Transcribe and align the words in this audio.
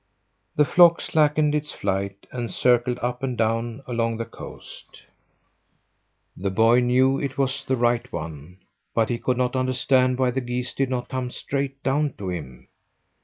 The 0.55 0.65
flock 0.65 0.99
slackened 0.99 1.53
its 1.53 1.71
flight 1.73 2.25
and 2.31 2.49
circled 2.49 2.97
up 3.03 3.21
and 3.21 3.37
down 3.37 3.83
along 3.85 4.17
the 4.17 4.25
coast. 4.25 5.05
The 6.35 6.49
boy 6.49 6.79
knew 6.79 7.19
it 7.19 7.37
was 7.37 7.63
the 7.63 7.75
right 7.75 8.11
one, 8.11 8.57
but 8.95 9.09
he 9.09 9.19
could 9.19 9.37
not 9.37 9.55
understand 9.55 10.17
why 10.17 10.31
the 10.31 10.41
geese 10.41 10.73
did 10.73 10.89
not 10.89 11.07
come 11.09 11.29
straight 11.29 11.83
down 11.83 12.13
to 12.13 12.29
him. 12.31 12.67